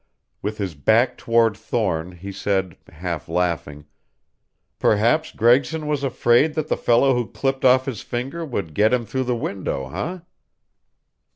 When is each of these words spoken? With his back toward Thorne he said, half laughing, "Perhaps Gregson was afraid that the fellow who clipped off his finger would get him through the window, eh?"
With 0.41 0.57
his 0.57 0.73
back 0.73 1.15
toward 1.15 1.55
Thorne 1.55 2.13
he 2.13 2.31
said, 2.31 2.75
half 2.89 3.29
laughing, 3.29 3.85
"Perhaps 4.79 5.31
Gregson 5.33 5.85
was 5.85 6.03
afraid 6.03 6.55
that 6.55 6.69
the 6.69 6.75
fellow 6.75 7.13
who 7.13 7.27
clipped 7.27 7.63
off 7.63 7.85
his 7.85 8.01
finger 8.01 8.43
would 8.43 8.73
get 8.73 8.95
him 8.95 9.05
through 9.05 9.25
the 9.25 9.35
window, 9.35 9.87
eh?" 9.93 10.19